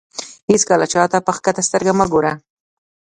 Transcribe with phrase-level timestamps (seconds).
[0.49, 2.33] هېڅکله چاته په کښته سترګه مه ګوره.